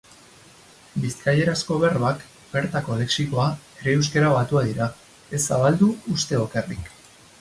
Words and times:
Bizkaierazko 1.01 1.75
berbak, 1.83 2.23
bertako 2.55 2.97
lexikoa, 3.01 3.45
ere 3.83 3.95
euskara 3.99 4.33
batua 4.39 4.65
dira, 4.71 4.89
ez 5.41 5.43
zabaldu 5.45 5.91
uste 6.15 6.41
okerrik. 6.49 6.95